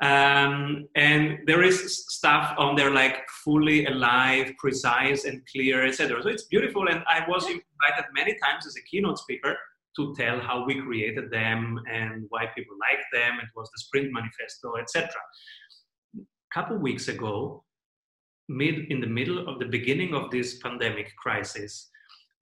Um, 0.00 0.88
and 0.96 1.40
there 1.46 1.62
is 1.62 2.06
stuff 2.08 2.54
on 2.56 2.74
there 2.74 2.90
like 2.90 3.28
fully 3.44 3.84
alive, 3.84 4.52
precise 4.56 5.26
and 5.26 5.42
clear, 5.52 5.84
etc. 5.86 6.22
So 6.22 6.30
it's 6.30 6.44
beautiful. 6.44 6.88
And 6.88 7.04
I 7.06 7.22
was 7.28 7.44
invited 7.44 8.06
many 8.14 8.34
times 8.42 8.66
as 8.66 8.76
a 8.76 8.82
keynote 8.90 9.18
speaker 9.18 9.58
to 9.96 10.14
tell 10.16 10.40
how 10.40 10.64
we 10.64 10.80
created 10.80 11.30
them 11.30 11.80
and 11.92 12.24
why 12.30 12.46
people 12.56 12.76
like 12.90 13.04
them. 13.12 13.40
It 13.42 13.50
was 13.54 13.70
the 13.72 13.80
Sprint 13.82 14.10
Manifesto, 14.10 14.76
etc. 14.76 15.10
A 16.16 16.20
couple 16.54 16.78
weeks 16.78 17.08
ago, 17.08 17.62
mid 18.48 18.90
in 18.90 19.02
the 19.02 19.06
middle 19.06 19.46
of 19.50 19.58
the 19.58 19.66
beginning 19.66 20.14
of 20.14 20.30
this 20.30 20.60
pandemic 20.60 21.14
crisis, 21.16 21.90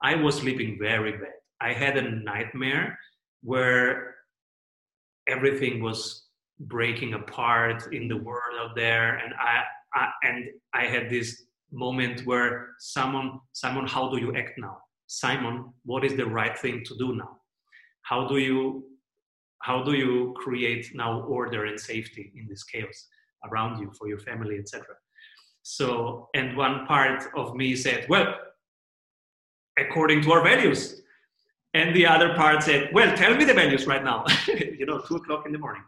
I 0.01 0.15
was 0.15 0.37
sleeping 0.37 0.77
very 0.79 1.13
bad. 1.13 1.33
I 1.59 1.73
had 1.73 1.97
a 1.97 2.09
nightmare 2.09 2.97
where 3.43 4.15
everything 5.27 5.81
was 5.81 6.25
breaking 6.59 7.13
apart 7.13 7.93
in 7.93 8.07
the 8.07 8.17
world 8.17 8.55
out 8.59 8.75
there, 8.75 9.17
and 9.17 9.33
I, 9.33 9.63
I 9.93 10.09
and 10.23 10.45
I 10.73 10.85
had 10.85 11.09
this 11.09 11.43
moment 11.71 12.25
where 12.25 12.69
someone, 12.79 13.39
Simon, 13.53 13.87
how 13.87 14.09
do 14.09 14.17
you 14.19 14.35
act 14.35 14.57
now? 14.57 14.77
Simon, 15.07 15.71
what 15.85 16.03
is 16.03 16.15
the 16.15 16.25
right 16.25 16.57
thing 16.57 16.83
to 16.85 16.97
do 16.97 17.15
now? 17.15 17.37
How 18.03 18.27
do 18.27 18.37
you 18.37 18.85
how 19.61 19.83
do 19.83 19.93
you 19.93 20.33
create 20.37 20.87
now 20.95 21.21
order 21.21 21.65
and 21.65 21.79
safety 21.79 22.31
in 22.35 22.47
this 22.47 22.63
chaos 22.63 23.07
around 23.49 23.79
you 23.79 23.91
for 23.97 24.07
your 24.07 24.19
family, 24.19 24.57
etc. 24.57 24.87
So, 25.63 26.29
and 26.33 26.57
one 26.57 26.87
part 26.87 27.23
of 27.35 27.55
me 27.55 27.75
said, 27.75 28.07
well, 28.09 28.35
according 29.79 30.21
to 30.23 30.31
our 30.31 30.43
values. 30.43 31.01
And 31.73 31.95
the 31.95 32.05
other 32.05 32.33
part 32.35 32.63
said, 32.63 32.89
well, 32.93 33.15
tell 33.15 33.35
me 33.35 33.45
the 33.45 33.53
values 33.53 33.87
right 33.87 34.03
now, 34.03 34.25
you 34.47 34.85
know, 34.85 34.99
two 34.99 35.15
o'clock 35.15 35.45
in 35.45 35.53
the 35.53 35.57
morning. 35.57 35.83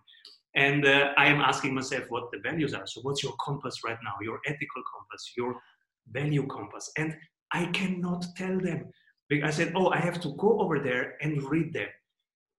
And 0.55 0.85
uh, 0.85 1.13
I 1.17 1.27
am 1.27 1.41
asking 1.41 1.73
myself 1.73 2.05
what 2.09 2.31
the 2.31 2.39
values 2.39 2.73
are. 2.73 2.85
So, 2.85 3.01
what's 3.01 3.23
your 3.23 3.33
compass 3.43 3.79
right 3.83 3.97
now? 4.03 4.13
Your 4.21 4.39
ethical 4.45 4.83
compass, 4.95 5.33
your 5.35 5.55
value 6.11 6.45
compass. 6.47 6.91
And 6.97 7.15
I 7.51 7.65
cannot 7.67 8.25
tell 8.37 8.59
them. 8.59 8.85
I 9.43 9.49
said, 9.49 9.73
oh, 9.75 9.89
I 9.89 9.97
have 9.97 10.21
to 10.21 10.35
go 10.35 10.59
over 10.59 10.79
there 10.79 11.15
and 11.21 11.41
read 11.43 11.73
them. 11.73 11.87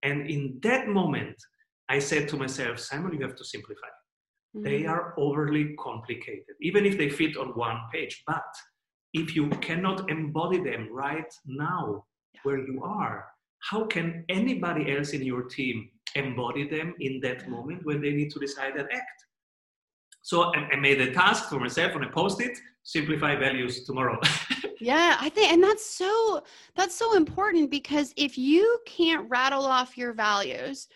And 0.03 0.29
in 0.29 0.59
that 0.63 0.89
moment, 0.89 1.37
I 1.87 1.99
said 1.99 2.27
to 2.29 2.37
myself, 2.37 2.79
Simon, 2.79 3.13
you 3.13 3.21
have 3.25 3.35
to 3.37 3.45
simplify. 3.45 3.87
Mm-hmm. 4.55 4.63
They 4.63 4.85
are 4.85 5.13
overly 5.17 5.75
complicated, 5.79 6.55
even 6.61 6.85
if 6.85 6.97
they 6.97 7.09
fit 7.09 7.37
on 7.37 7.49
one 7.49 7.77
page. 7.93 8.23
But 8.27 8.43
if 9.15 9.35
you 9.35 9.47
cannot 9.67 10.09
embody 10.09 10.59
them 10.61 10.89
right 10.91 11.33
now 11.45 12.05
where 12.43 12.59
you 12.59 12.83
are, 12.83 13.25
how 13.59 13.85
can 13.85 14.25
anybody 14.29 14.95
else 14.95 15.11
in 15.13 15.23
your 15.23 15.43
team 15.43 15.89
embody 16.15 16.67
them 16.67 16.93
in 16.99 17.21
that 17.21 17.49
moment 17.49 17.85
when 17.85 18.01
they 18.01 18.11
need 18.11 18.29
to 18.31 18.39
decide 18.39 18.75
and 18.75 18.91
act? 18.91 19.19
So 20.21 20.53
I, 20.53 20.75
made 20.75 20.99
a 20.99 21.13
task 21.13 21.49
for 21.49 21.59
myself 21.59 21.95
on 21.95 22.03
a 22.03 22.09
post-it, 22.09 22.57
simplify 22.83 23.35
values 23.35 23.85
tomorrow. 23.85 24.19
yeah, 24.81 25.17
I 25.19 25.29
think 25.29 25.53
and 25.53 25.63
that's 25.63 25.85
so 25.85 26.43
that's 26.75 26.95
so 26.95 27.15
important 27.15 27.71
because 27.71 28.13
if 28.17 28.37
you 28.37 28.79
can't 28.85 29.29
rattle 29.29 29.65
off 29.65 29.97
your 29.97 30.13
values, 30.13 30.87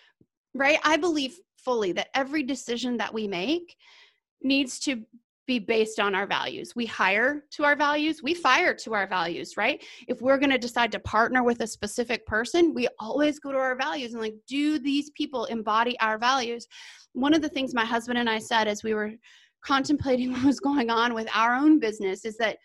right? 0.53 0.79
I 0.83 0.97
believe 0.97 1.39
fully 1.57 1.91
that 1.93 2.09
every 2.15 2.43
decision 2.43 2.97
that 2.97 3.13
we 3.13 3.27
make 3.27 3.77
needs 4.41 4.79
to 4.79 5.03
be 5.49 5.57
based 5.57 5.99
on 5.99 6.13
our 6.13 6.27
values. 6.27 6.75
We 6.75 6.85
hire 6.85 7.43
to 7.53 7.63
our 7.63 7.75
values, 7.75 8.21
we 8.21 8.35
fire 8.35 8.71
to 8.75 8.93
our 8.93 9.07
values, 9.07 9.57
right? 9.57 9.83
If 10.07 10.21
we're 10.21 10.37
going 10.37 10.51
to 10.51 10.59
decide 10.59 10.91
to 10.91 10.99
partner 10.99 11.41
with 11.41 11.61
a 11.61 11.65
specific 11.65 12.23
person, 12.27 12.71
we 12.71 12.87
always 12.99 13.39
go 13.39 13.51
to 13.51 13.57
our 13.57 13.75
values 13.75 14.13
and 14.13 14.21
like, 14.21 14.35
do 14.47 14.77
these 14.77 15.09
people 15.09 15.45
embody 15.45 15.99
our 16.01 16.19
values? 16.19 16.67
One 17.13 17.33
of 17.33 17.41
the 17.41 17.49
things 17.49 17.73
my 17.73 17.83
husband 17.83 18.19
and 18.19 18.29
I 18.29 18.37
said 18.37 18.67
as 18.67 18.83
we 18.83 18.93
were 18.93 19.13
contemplating 19.65 20.31
what 20.33 20.43
was 20.43 20.59
going 20.59 20.91
on 20.91 21.15
with 21.15 21.27
our 21.33 21.55
own 21.55 21.79
business 21.79 22.25
is 22.25 22.37
that 22.37 22.57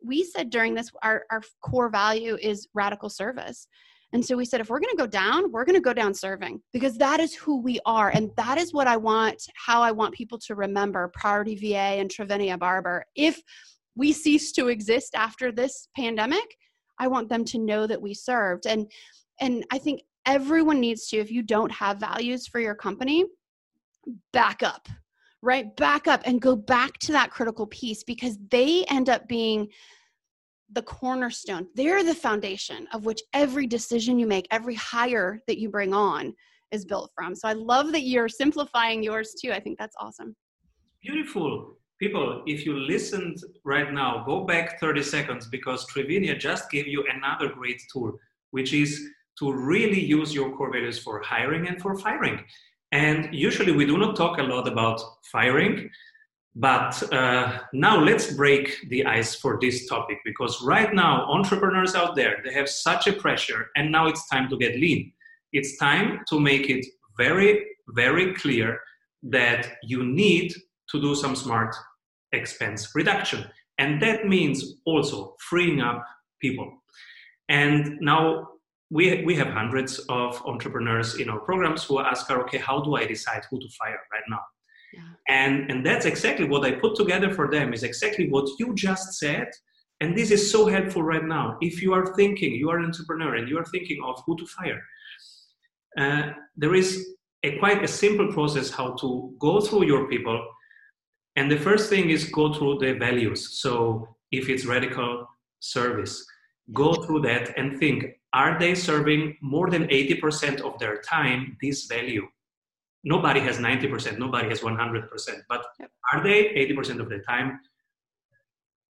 we 0.00 0.22
said 0.22 0.50
during 0.50 0.74
this, 0.74 0.92
our, 1.02 1.24
our 1.32 1.42
core 1.60 1.88
value 1.88 2.38
is 2.40 2.68
radical 2.72 3.10
service. 3.10 3.66
And 4.12 4.24
so 4.24 4.36
we 4.36 4.46
said, 4.46 4.60
if 4.60 4.70
we're 4.70 4.80
going 4.80 4.96
to 4.96 5.02
go 5.02 5.06
down, 5.06 5.52
we're 5.52 5.66
going 5.66 5.74
to 5.74 5.80
go 5.80 5.92
down 5.92 6.14
serving 6.14 6.62
because 6.72 6.96
that 6.96 7.20
is 7.20 7.34
who 7.34 7.60
we 7.60 7.78
are. 7.84 8.08
And 8.08 8.30
that 8.36 8.56
is 8.56 8.72
what 8.72 8.86
I 8.86 8.96
want, 8.96 9.42
how 9.54 9.82
I 9.82 9.92
want 9.92 10.14
people 10.14 10.38
to 10.46 10.54
remember 10.54 11.10
Priority 11.12 11.56
VA 11.56 11.76
and 11.76 12.10
Trivinia 12.10 12.58
Barber. 12.58 13.04
If 13.14 13.40
we 13.96 14.12
cease 14.12 14.52
to 14.52 14.68
exist 14.68 15.14
after 15.14 15.52
this 15.52 15.88
pandemic, 15.94 16.56
I 16.98 17.08
want 17.08 17.28
them 17.28 17.44
to 17.46 17.58
know 17.58 17.86
that 17.86 18.00
we 18.00 18.14
served. 18.14 18.66
And, 18.66 18.90
and 19.40 19.64
I 19.70 19.78
think 19.78 20.02
everyone 20.24 20.80
needs 20.80 21.08
to, 21.08 21.18
if 21.18 21.30
you 21.30 21.42
don't 21.42 21.72
have 21.72 21.98
values 21.98 22.46
for 22.46 22.60
your 22.60 22.74
company, 22.74 23.26
back 24.32 24.62
up, 24.62 24.88
right? 25.42 25.74
Back 25.76 26.08
up 26.08 26.22
and 26.24 26.40
go 26.40 26.56
back 26.56 26.98
to 27.00 27.12
that 27.12 27.30
critical 27.30 27.66
piece 27.66 28.04
because 28.04 28.38
they 28.50 28.84
end 28.86 29.10
up 29.10 29.28
being 29.28 29.68
the 30.72 30.82
cornerstone. 30.82 31.66
They're 31.74 32.04
the 32.04 32.14
foundation 32.14 32.86
of 32.92 33.04
which 33.04 33.20
every 33.32 33.66
decision 33.66 34.18
you 34.18 34.26
make, 34.26 34.46
every 34.50 34.74
hire 34.74 35.40
that 35.46 35.58
you 35.58 35.70
bring 35.70 35.94
on 35.94 36.34
is 36.70 36.84
built 36.84 37.10
from. 37.14 37.34
So 37.34 37.48
I 37.48 37.54
love 37.54 37.92
that 37.92 38.02
you're 38.02 38.28
simplifying 38.28 39.02
yours 39.02 39.34
too. 39.40 39.52
I 39.52 39.60
think 39.60 39.78
that's 39.78 39.96
awesome. 39.98 40.36
Beautiful. 41.02 41.76
People, 41.98 42.42
if 42.46 42.64
you 42.64 42.78
listened 42.78 43.38
right 43.64 43.92
now, 43.92 44.22
go 44.24 44.44
back 44.44 44.78
30 44.78 45.02
seconds 45.02 45.48
because 45.48 45.86
Trivinia 45.86 46.38
just 46.38 46.70
gave 46.70 46.86
you 46.86 47.04
another 47.12 47.48
great 47.48 47.80
tool, 47.92 48.12
which 48.50 48.72
is 48.72 49.08
to 49.38 49.52
really 49.52 50.00
use 50.00 50.34
your 50.34 50.54
core 50.56 50.72
values 50.72 50.98
for 50.98 51.20
hiring 51.22 51.66
and 51.66 51.80
for 51.80 51.98
firing. 51.98 52.44
And 52.92 53.34
usually 53.34 53.72
we 53.72 53.84
do 53.86 53.98
not 53.98 54.16
talk 54.16 54.38
a 54.38 54.42
lot 54.42 54.68
about 54.68 55.00
firing 55.30 55.90
but 56.54 57.00
uh, 57.12 57.60
now 57.72 58.00
let's 58.00 58.32
break 58.32 58.88
the 58.88 59.04
ice 59.06 59.34
for 59.34 59.58
this 59.60 59.86
topic 59.86 60.18
because 60.24 60.60
right 60.62 60.92
now, 60.92 61.26
entrepreneurs 61.30 61.94
out 61.94 62.16
there, 62.16 62.38
they 62.44 62.52
have 62.52 62.68
such 62.68 63.06
a 63.06 63.12
pressure, 63.12 63.68
and 63.76 63.92
now 63.92 64.06
it's 64.06 64.28
time 64.28 64.48
to 64.50 64.56
get 64.58 64.74
lean. 64.76 65.12
It's 65.52 65.78
time 65.78 66.20
to 66.28 66.40
make 66.40 66.68
it 66.68 66.84
very, 67.16 67.64
very 67.88 68.34
clear 68.34 68.80
that 69.22 69.74
you 69.82 70.04
need 70.04 70.52
to 70.90 71.00
do 71.00 71.14
some 71.14 71.36
smart 71.36 71.74
expense 72.32 72.94
reduction. 72.94 73.44
And 73.78 74.02
that 74.02 74.26
means 74.26 74.74
also 74.84 75.36
freeing 75.48 75.80
up 75.80 76.04
people. 76.40 76.70
And 77.48 77.98
now 78.00 78.48
we, 78.90 79.24
we 79.24 79.34
have 79.36 79.48
hundreds 79.48 79.98
of 80.08 80.42
entrepreneurs 80.44 81.16
in 81.16 81.28
our 81.28 81.40
programs 81.40 81.84
who 81.84 82.00
ask, 82.00 82.30
okay, 82.30 82.58
how 82.58 82.80
do 82.80 82.96
I 82.96 83.06
decide 83.06 83.44
who 83.50 83.58
to 83.60 83.68
fire 83.78 84.00
right 84.12 84.22
now? 84.28 84.40
And, 85.28 85.70
and 85.70 85.84
that's 85.84 86.06
exactly 86.06 86.46
what 86.46 86.64
I 86.64 86.72
put 86.72 86.96
together 86.96 87.30
for 87.32 87.50
them 87.50 87.74
is 87.74 87.82
exactly 87.82 88.28
what 88.30 88.48
you 88.58 88.74
just 88.74 89.14
said. 89.14 89.48
And 90.00 90.16
this 90.16 90.30
is 90.30 90.50
so 90.50 90.66
helpful 90.66 91.02
right 91.02 91.24
now. 91.24 91.58
If 91.60 91.82
you 91.82 91.92
are 91.92 92.14
thinking, 92.14 92.54
you 92.54 92.70
are 92.70 92.78
an 92.78 92.86
entrepreneur 92.86 93.34
and 93.34 93.48
you 93.48 93.58
are 93.58 93.64
thinking 93.64 93.98
of 94.04 94.22
who 94.24 94.36
to 94.36 94.46
fire, 94.46 94.82
uh, 95.98 96.30
there 96.56 96.74
is 96.74 97.14
a 97.42 97.58
quite 97.58 97.84
a 97.84 97.88
simple 97.88 98.32
process 98.32 98.70
how 98.70 98.94
to 98.94 99.34
go 99.38 99.60
through 99.60 99.84
your 99.86 100.08
people. 100.08 100.44
And 101.36 101.50
the 101.50 101.58
first 101.58 101.88
thing 101.90 102.10
is 102.10 102.30
go 102.30 102.52
through 102.52 102.78
the 102.78 102.92
values. 102.94 103.60
So 103.60 104.16
if 104.32 104.48
it's 104.48 104.64
radical 104.66 105.26
service, 105.60 106.24
go 106.72 106.94
through 106.94 107.22
that 107.22 107.56
and 107.56 107.78
think, 107.78 108.06
are 108.32 108.58
they 108.58 108.74
serving 108.74 109.36
more 109.40 109.70
than 109.70 109.84
80% 109.88 110.60
of 110.60 110.78
their 110.78 111.00
time 111.00 111.56
this 111.62 111.86
value? 111.86 112.26
Nobody 113.14 113.40
has 113.40 113.56
90%, 113.56 114.18
nobody 114.18 114.48
has 114.48 114.60
100%, 114.60 115.08
but 115.48 115.64
are 116.12 116.22
they 116.22 116.40
80% 116.54 117.00
of 117.00 117.08
the 117.08 117.20
time 117.20 117.58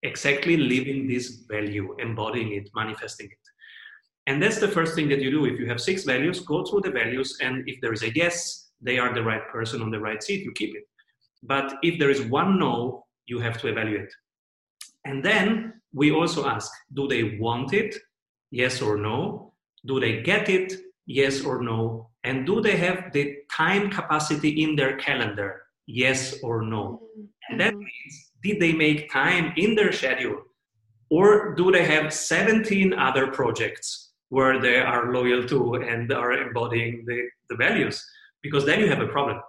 exactly 0.03 0.57
living 0.57 1.07
this 1.07 1.27
value, 1.49 1.97
embodying 2.01 2.53
it, 2.53 2.69
manifesting 2.75 3.27
it? 3.27 3.45
And 4.27 4.43
that's 4.43 4.59
the 4.59 4.69
first 4.77 4.95
thing 4.95 5.09
that 5.09 5.23
you 5.23 5.31
do. 5.31 5.47
If 5.47 5.59
you 5.61 5.67
have 5.67 5.81
six 5.81 6.05
values, 6.05 6.41
go 6.41 6.65
through 6.65 6.83
the 6.83 6.91
values, 6.91 7.39
and 7.41 7.67
if 7.67 7.81
there 7.81 7.93
is 7.93 8.03
a 8.03 8.15
yes, 8.15 8.71
they 8.81 8.99
are 8.99 9.15
the 9.15 9.23
right 9.23 9.47
person 9.51 9.81
on 9.83 9.91
the 9.91 10.01
right 10.01 10.23
seat, 10.23 10.45
you 10.45 10.53
keep 10.53 10.75
it. 10.77 10.85
But 11.43 11.77
if 11.83 11.99
there 11.99 12.11
is 12.11 12.21
one 12.23 12.59
no, 12.59 13.07
you 13.27 13.39
have 13.39 13.59
to 13.61 13.69
evaluate. 13.69 14.13
And 15.05 15.25
then 15.25 15.81
we 15.95 16.13
also 16.13 16.47
ask 16.47 16.71
do 16.93 17.07
they 17.09 17.39
want 17.39 17.73
it? 17.73 17.97
Yes 18.51 18.83
or 18.83 18.97
no? 18.97 19.55
Do 19.87 20.01
they 20.01 20.23
get 20.23 20.49
it? 20.49 20.75
Yes 21.07 21.45
or 21.45 21.63
no? 21.63 22.11
And 22.25 22.45
do 22.45 22.61
they 22.61 22.77
have 22.77 23.13
the 23.13 23.37
time 23.59 23.91
capacity 23.91 24.63
in 24.63 24.77
their 24.77 24.97
calendar? 24.97 25.63
Yes 25.87 26.37
or 26.43 26.63
no? 26.63 27.03
And 27.49 27.61
that 27.61 27.73
mm-hmm. 27.73 27.79
means, 27.81 28.31
did 28.43 28.61
they 28.61 28.73
make 28.73 29.11
time 29.11 29.53
in 29.57 29.75
their 29.75 29.93
schedule? 29.93 30.43
Or 31.11 31.55
do 31.55 31.73
they 31.73 31.85
have 31.85 32.13
17 32.13 32.93
other 32.93 33.29
projects 33.29 34.13
where 34.29 34.61
they 34.61 34.79
are 34.79 35.13
loyal 35.13 35.47
to 35.49 35.75
and 35.75 36.13
are 36.13 36.33
embodying 36.33 37.05
the, 37.07 37.23
the 37.49 37.57
values? 37.57 38.05
Because 38.43 38.65
then 38.65 38.81
you 38.81 38.89
have 38.89 39.01
a 39.01 39.09
problem. 39.09 39.41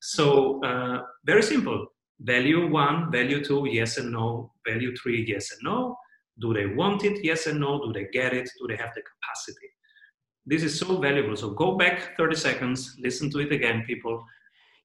So, 0.00 0.62
uh, 0.62 1.02
very 1.24 1.42
simple 1.42 1.86
value 2.20 2.70
one, 2.70 3.10
value 3.10 3.44
two, 3.44 3.66
yes 3.70 3.98
and 3.98 4.12
no, 4.12 4.52
value 4.66 4.94
three, 4.96 5.24
yes 5.26 5.50
and 5.52 5.60
no. 5.62 5.96
Do 6.38 6.52
they 6.52 6.66
want 6.66 7.04
it? 7.04 7.24
Yes 7.24 7.46
and 7.46 7.60
no. 7.60 7.82
Do 7.82 7.92
they 7.92 8.08
get 8.12 8.34
it? 8.34 8.48
Do 8.60 8.66
they 8.68 8.76
have 8.76 8.92
the 8.94 9.02
capacity? 9.02 9.68
This 10.46 10.62
is 10.62 10.78
so 10.78 10.96
valuable. 10.98 11.36
So 11.36 11.50
go 11.50 11.76
back 11.76 12.16
30 12.16 12.36
seconds, 12.36 12.96
listen 12.98 13.30
to 13.32 13.40
it 13.40 13.52
again, 13.52 13.84
people. 13.86 14.24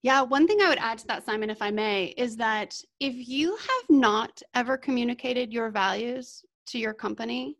Yeah, 0.03 0.21
one 0.21 0.47
thing 0.47 0.61
I 0.61 0.69
would 0.69 0.79
add 0.79 0.97
to 0.99 1.07
that, 1.07 1.23
Simon, 1.23 1.51
if 1.51 1.61
I 1.61 1.69
may, 1.69 2.05
is 2.17 2.35
that 2.37 2.75
if 2.99 3.27
you 3.27 3.55
have 3.55 3.89
not 3.89 4.41
ever 4.55 4.75
communicated 4.75 5.53
your 5.53 5.69
values 5.69 6.43
to 6.67 6.79
your 6.79 6.93
company, 6.93 7.57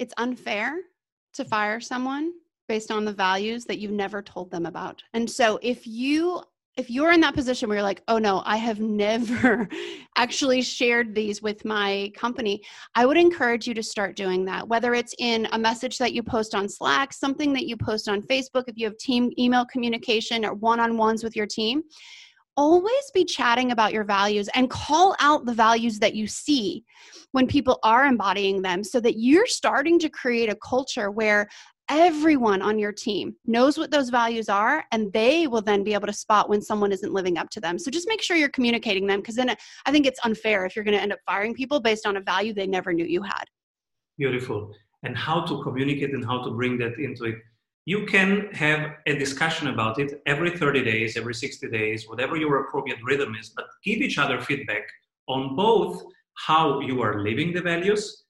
it's 0.00 0.14
unfair 0.16 0.80
to 1.34 1.44
fire 1.44 1.80
someone 1.80 2.32
based 2.66 2.90
on 2.90 3.04
the 3.04 3.12
values 3.12 3.64
that 3.66 3.78
you've 3.78 3.92
never 3.92 4.20
told 4.20 4.50
them 4.50 4.66
about. 4.66 5.02
And 5.12 5.30
so 5.30 5.60
if 5.62 5.86
you 5.86 6.42
if 6.76 6.90
you're 6.90 7.12
in 7.12 7.20
that 7.20 7.34
position 7.34 7.68
where 7.68 7.78
you're 7.78 7.84
like, 7.84 8.02
oh 8.08 8.18
no, 8.18 8.42
I 8.44 8.56
have 8.56 8.80
never 8.80 9.68
actually 10.16 10.60
shared 10.62 11.14
these 11.14 11.40
with 11.40 11.64
my 11.64 12.10
company, 12.16 12.62
I 12.94 13.06
would 13.06 13.16
encourage 13.16 13.68
you 13.68 13.74
to 13.74 13.82
start 13.82 14.16
doing 14.16 14.44
that. 14.46 14.66
Whether 14.66 14.94
it's 14.94 15.14
in 15.18 15.46
a 15.52 15.58
message 15.58 15.98
that 15.98 16.14
you 16.14 16.22
post 16.22 16.54
on 16.54 16.68
Slack, 16.68 17.12
something 17.12 17.52
that 17.52 17.66
you 17.66 17.76
post 17.76 18.08
on 18.08 18.22
Facebook, 18.22 18.64
if 18.66 18.76
you 18.76 18.86
have 18.86 18.96
team 18.98 19.30
email 19.38 19.64
communication 19.66 20.44
or 20.44 20.54
one 20.54 20.80
on 20.80 20.96
ones 20.96 21.22
with 21.22 21.36
your 21.36 21.46
team, 21.46 21.82
always 22.56 23.10
be 23.12 23.24
chatting 23.24 23.72
about 23.72 23.92
your 23.92 24.04
values 24.04 24.48
and 24.54 24.70
call 24.70 25.16
out 25.18 25.44
the 25.44 25.54
values 25.54 25.98
that 25.98 26.14
you 26.14 26.26
see 26.26 26.84
when 27.32 27.46
people 27.46 27.78
are 27.82 28.06
embodying 28.06 28.62
them 28.62 28.84
so 28.84 29.00
that 29.00 29.18
you're 29.18 29.46
starting 29.46 29.98
to 29.98 30.08
create 30.08 30.48
a 30.48 30.56
culture 30.56 31.10
where 31.10 31.48
everyone 31.90 32.62
on 32.62 32.78
your 32.78 32.92
team 32.92 33.36
knows 33.46 33.76
what 33.76 33.90
those 33.90 34.08
values 34.08 34.48
are 34.48 34.84
and 34.90 35.12
they 35.12 35.46
will 35.46 35.60
then 35.60 35.84
be 35.84 35.92
able 35.92 36.06
to 36.06 36.12
spot 36.12 36.48
when 36.48 36.62
someone 36.62 36.92
isn't 36.92 37.12
living 37.12 37.36
up 37.36 37.50
to 37.50 37.60
them. 37.60 37.78
So 37.78 37.90
just 37.90 38.08
make 38.08 38.22
sure 38.22 38.36
you're 38.36 38.48
communicating 38.48 39.06
them 39.06 39.20
because 39.20 39.34
then 39.34 39.54
i 39.86 39.92
think 39.92 40.06
it's 40.06 40.20
unfair 40.24 40.64
if 40.64 40.74
you're 40.74 40.84
going 40.84 40.96
to 40.96 41.02
end 41.02 41.12
up 41.12 41.18
firing 41.26 41.54
people 41.54 41.80
based 41.80 42.06
on 42.06 42.16
a 42.16 42.20
value 42.20 42.54
they 42.54 42.66
never 42.66 42.92
knew 42.92 43.04
you 43.04 43.22
had. 43.22 43.44
Beautiful. 44.16 44.72
And 45.02 45.16
how 45.16 45.42
to 45.42 45.62
communicate 45.62 46.14
and 46.14 46.24
how 46.24 46.42
to 46.44 46.50
bring 46.50 46.78
that 46.78 46.98
into 46.98 47.24
it. 47.24 47.36
You 47.84 48.06
can 48.06 48.48
have 48.54 48.92
a 49.06 49.18
discussion 49.18 49.68
about 49.68 49.98
it 49.98 50.22
every 50.24 50.56
30 50.56 50.84
days 50.84 51.18
every 51.18 51.34
60 51.34 51.68
days 51.68 52.08
whatever 52.08 52.36
your 52.36 52.64
appropriate 52.64 52.98
rhythm 53.04 53.34
is 53.38 53.50
but 53.50 53.66
give 53.84 53.98
each 53.98 54.16
other 54.16 54.40
feedback 54.40 54.84
on 55.28 55.54
both 55.54 56.02
how 56.46 56.80
you 56.80 57.02
are 57.02 57.20
living 57.20 57.52
the 57.52 57.60
values 57.60 58.24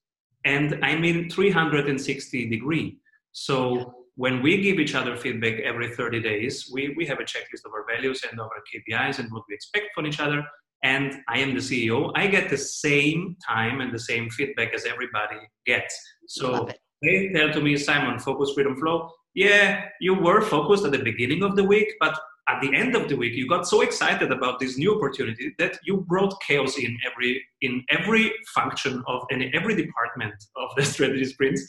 and 0.44 0.84
i 0.84 0.96
mean 0.96 1.30
360 1.30 2.50
degree 2.50 2.98
so 3.34 3.92
when 4.14 4.42
we 4.42 4.62
give 4.62 4.78
each 4.78 4.94
other 4.94 5.16
feedback 5.16 5.58
every 5.60 5.88
30 5.88 6.20
days, 6.20 6.70
we, 6.72 6.94
we 6.96 7.04
have 7.06 7.18
a 7.18 7.24
checklist 7.24 7.66
of 7.66 7.72
our 7.72 7.84
values 7.84 8.22
and 8.30 8.38
of 8.38 8.46
our 8.46 8.62
KPIs 8.72 9.18
and 9.18 9.30
what 9.32 9.42
we 9.48 9.54
expect 9.56 9.86
from 9.92 10.06
each 10.06 10.20
other. 10.20 10.42
And 10.84 11.16
I 11.28 11.40
am 11.40 11.52
the 11.52 11.60
CEO. 11.60 12.12
I 12.14 12.28
get 12.28 12.48
the 12.48 12.56
same 12.56 13.36
time 13.46 13.80
and 13.80 13.92
the 13.92 13.98
same 13.98 14.30
feedback 14.30 14.72
as 14.72 14.84
everybody 14.84 15.40
gets. 15.66 15.98
So 16.28 16.68
they 17.02 17.32
tell 17.34 17.52
to 17.52 17.60
me, 17.60 17.76
Simon, 17.76 18.20
focus, 18.20 18.52
freedom, 18.54 18.76
flow. 18.76 19.10
Yeah, 19.34 19.86
you 20.00 20.14
were 20.14 20.40
focused 20.40 20.84
at 20.84 20.92
the 20.92 21.02
beginning 21.02 21.42
of 21.42 21.56
the 21.56 21.64
week, 21.64 21.92
but 21.98 22.16
at 22.48 22.60
the 22.60 22.72
end 22.72 22.94
of 22.94 23.08
the 23.08 23.16
week, 23.16 23.32
you 23.32 23.48
got 23.48 23.66
so 23.66 23.80
excited 23.80 24.30
about 24.30 24.60
this 24.60 24.78
new 24.78 24.94
opportunity 24.94 25.54
that 25.58 25.78
you 25.82 26.02
brought 26.02 26.40
chaos 26.46 26.78
in 26.78 26.96
every 27.10 27.42
in 27.62 27.82
every 27.88 28.30
function 28.54 29.02
of 29.08 29.22
in 29.30 29.50
every 29.54 29.74
department 29.74 30.34
of 30.56 30.68
the 30.76 30.84
strategy 30.94 31.24
sprints 31.24 31.66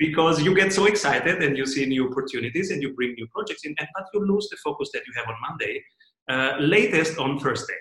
because 0.00 0.42
you 0.42 0.54
get 0.54 0.72
so 0.72 0.86
excited 0.86 1.42
and 1.42 1.56
you 1.58 1.66
see 1.66 1.84
new 1.84 2.08
opportunities 2.10 2.70
and 2.70 2.82
you 2.82 2.94
bring 2.94 3.12
new 3.12 3.28
projects 3.28 3.64
in, 3.66 3.74
and 3.78 3.88
but 3.94 4.06
you 4.14 4.26
lose 4.26 4.48
the 4.50 4.56
focus 4.64 4.88
that 4.94 5.02
you 5.06 5.12
have 5.14 5.28
on 5.28 5.36
Monday, 5.46 5.74
uh, 6.32 6.56
latest 6.58 7.18
on 7.18 7.38
Thursday. 7.38 7.80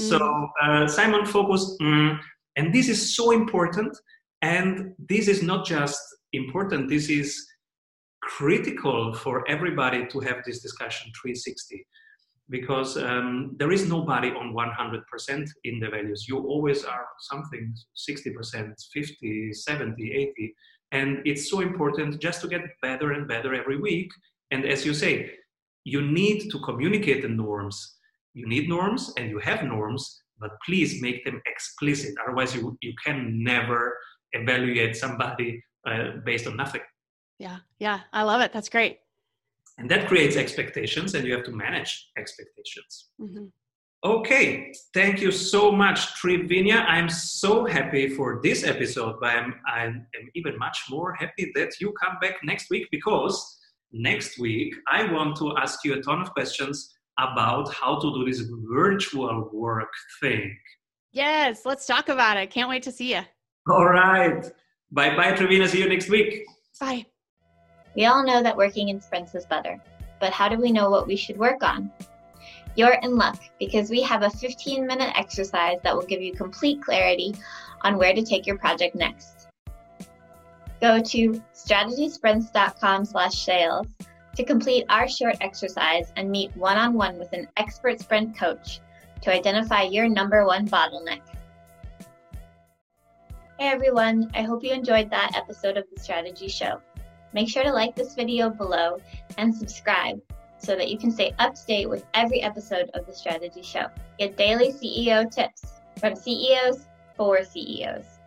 Mm. 0.00 0.08
So, 0.08 0.48
uh, 0.64 0.88
Simon 0.88 1.26
focus, 1.26 1.76
mm, 1.80 2.18
and 2.56 2.74
this 2.74 2.88
is 2.88 3.14
so 3.14 3.32
important. 3.32 3.96
And 4.40 4.94
this 5.10 5.28
is 5.28 5.42
not 5.42 5.66
just 5.66 6.00
important, 6.32 6.88
this 6.88 7.08
is 7.10 7.46
critical 8.22 9.12
for 9.14 9.48
everybody 9.48 10.06
to 10.06 10.20
have 10.20 10.38
this 10.46 10.60
discussion 10.62 11.10
360 11.20 11.86
because 12.50 12.96
um, 12.96 13.56
there 13.58 13.72
is 13.72 13.86
nobody 13.88 14.30
on 14.30 14.54
100% 14.54 15.48
in 15.64 15.80
the 15.80 15.88
values. 15.88 16.26
You 16.28 16.38
always 16.38 16.84
are 16.84 17.06
something 17.20 17.74
60%, 17.94 18.72
50, 18.92 19.52
70, 19.52 20.12
80. 20.12 20.54
And 20.92 21.20
it's 21.24 21.50
so 21.50 21.60
important 21.60 22.20
just 22.20 22.40
to 22.42 22.48
get 22.48 22.62
better 22.82 23.12
and 23.12 23.28
better 23.28 23.54
every 23.54 23.78
week. 23.78 24.10
And 24.50 24.64
as 24.64 24.84
you 24.86 24.94
say, 24.94 25.32
you 25.84 26.02
need 26.02 26.50
to 26.50 26.58
communicate 26.60 27.22
the 27.22 27.28
norms. 27.28 27.96
You 28.34 28.46
need 28.48 28.68
norms 28.68 29.12
and 29.16 29.30
you 29.30 29.38
have 29.40 29.62
norms, 29.64 30.22
but 30.38 30.50
please 30.64 31.02
make 31.02 31.24
them 31.24 31.40
explicit. 31.46 32.14
Otherwise, 32.22 32.54
you, 32.54 32.76
you 32.80 32.94
can 33.04 33.42
never 33.42 33.96
evaluate 34.32 34.96
somebody 34.96 35.62
uh, 35.86 36.18
based 36.24 36.46
on 36.46 36.56
nothing. 36.56 36.82
Yeah, 37.38 37.58
yeah, 37.78 38.00
I 38.12 38.22
love 38.22 38.40
it. 38.40 38.52
That's 38.52 38.68
great. 38.68 39.00
And 39.78 39.88
that 39.90 40.08
creates 40.08 40.36
expectations, 40.36 41.14
and 41.14 41.24
you 41.24 41.32
have 41.34 41.44
to 41.44 41.52
manage 41.52 42.10
expectations. 42.16 43.10
Mm-hmm. 43.20 43.44
Okay, 44.04 44.72
thank 44.94 45.20
you 45.20 45.32
so 45.32 45.72
much, 45.72 46.14
Trivinia. 46.22 46.84
I'm 46.86 47.08
so 47.08 47.64
happy 47.64 48.08
for 48.08 48.40
this 48.44 48.62
episode, 48.62 49.16
but 49.20 49.30
I'm, 49.30 49.54
I'm, 49.66 50.06
even 50.36 50.56
much 50.56 50.84
more 50.88 51.14
happy 51.14 51.50
that 51.56 51.72
you 51.80 51.92
come 52.00 52.16
back 52.20 52.36
next 52.44 52.70
week 52.70 52.86
because 52.92 53.58
next 53.90 54.38
week 54.38 54.72
I 54.86 55.10
want 55.12 55.36
to 55.38 55.56
ask 55.56 55.84
you 55.84 55.94
a 55.94 56.00
ton 56.00 56.20
of 56.20 56.30
questions 56.30 56.94
about 57.18 57.74
how 57.74 57.98
to 57.98 58.12
do 58.14 58.24
this 58.24 58.42
virtual 58.70 59.50
work 59.52 59.92
thing. 60.20 60.56
Yes, 61.10 61.66
let's 61.66 61.84
talk 61.84 62.08
about 62.08 62.36
it. 62.36 62.50
Can't 62.50 62.68
wait 62.68 62.84
to 62.84 62.92
see 62.92 63.14
you. 63.14 63.22
All 63.68 63.86
right. 63.86 64.44
Bye 64.92 65.16
bye, 65.16 65.32
Trevina. 65.32 65.66
See 65.66 65.80
you 65.80 65.88
next 65.88 66.08
week. 66.08 66.44
Bye. 66.80 67.04
We 67.96 68.06
all 68.06 68.24
know 68.24 68.44
that 68.44 68.56
working 68.56 68.90
in 68.90 69.00
sprints 69.00 69.34
is 69.34 69.44
better, 69.44 69.82
but 70.20 70.32
how 70.32 70.48
do 70.48 70.56
we 70.56 70.70
know 70.70 70.88
what 70.88 71.08
we 71.08 71.16
should 71.16 71.36
work 71.36 71.64
on? 71.64 71.90
You're 72.78 73.00
in 73.02 73.16
luck 73.16 73.40
because 73.58 73.90
we 73.90 74.02
have 74.02 74.22
a 74.22 74.30
15 74.30 74.86
minute 74.86 75.12
exercise 75.16 75.78
that 75.82 75.96
will 75.96 76.06
give 76.06 76.22
you 76.22 76.32
complete 76.32 76.80
clarity 76.80 77.34
on 77.82 77.98
where 77.98 78.14
to 78.14 78.22
take 78.22 78.46
your 78.46 78.56
project 78.56 78.94
next. 78.94 79.48
Go 80.80 81.02
to 81.02 81.42
strategysprints.com 81.52 83.04
slash 83.04 83.34
sales 83.34 83.88
to 84.36 84.44
complete 84.44 84.84
our 84.90 85.08
short 85.08 85.34
exercise 85.40 86.12
and 86.14 86.30
meet 86.30 86.56
one-on-one 86.56 87.18
with 87.18 87.32
an 87.32 87.48
expert 87.56 87.98
sprint 87.98 88.38
coach 88.38 88.78
to 89.22 89.34
identify 89.34 89.82
your 89.82 90.08
number 90.08 90.46
one 90.46 90.68
bottleneck. 90.68 91.22
Hey 93.58 93.70
everyone, 93.70 94.30
I 94.34 94.42
hope 94.42 94.62
you 94.62 94.70
enjoyed 94.70 95.10
that 95.10 95.32
episode 95.34 95.76
of 95.76 95.84
the 95.92 96.00
Strategy 96.00 96.46
Show. 96.46 96.80
Make 97.32 97.48
sure 97.48 97.64
to 97.64 97.72
like 97.72 97.96
this 97.96 98.14
video 98.14 98.48
below 98.50 99.00
and 99.36 99.52
subscribe 99.52 100.20
so 100.58 100.76
that 100.76 100.90
you 100.90 100.98
can 100.98 101.10
stay 101.10 101.34
up 101.38 101.54
to 101.54 101.66
date 101.66 101.88
with 101.88 102.04
every 102.14 102.42
episode 102.42 102.90
of 102.94 103.06
the 103.06 103.14
Strategy 103.14 103.62
Show. 103.62 103.86
Get 104.18 104.36
daily 104.36 104.72
CEO 104.72 105.30
tips 105.30 105.80
from 105.98 106.14
CEOs 106.14 106.86
for 107.16 107.44
CEOs. 107.44 108.17